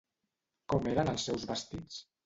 Com 0.73 0.89
eren 0.95 1.13
els 1.15 1.29
seus 1.31 1.49
vestits? 1.55 2.05